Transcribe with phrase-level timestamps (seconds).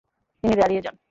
[0.43, 0.95] তিনি দাঁড়িয়ে যান।